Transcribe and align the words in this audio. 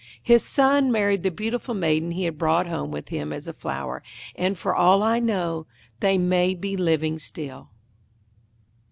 His 0.23 0.43
son 0.43 0.91
married 0.91 1.21
the 1.21 1.29
beautiful 1.29 1.75
Maiden 1.75 2.09
he 2.09 2.23
had 2.23 2.39
brought 2.39 2.65
home 2.65 2.89
with 2.89 3.09
him 3.09 3.31
as 3.31 3.47
a 3.47 3.53
Flower, 3.53 4.01
and, 4.35 4.57
for 4.57 4.73
all 4.73 5.03
I 5.03 5.19
know, 5.19 5.67
they 5.99 6.17
may 6.17 6.55
be 6.55 6.75
living 6.75 7.19
still. 7.19 7.69